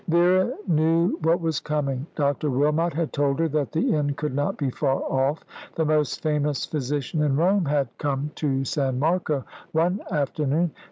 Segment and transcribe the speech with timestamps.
[0.07, 2.07] Vera knew what was coming.
[2.15, 2.49] Dr.
[2.49, 5.45] Wilmot had told her that the end could not be far off.
[5.75, 10.71] The most famous physician in Rome had come to San Marco one afternoon.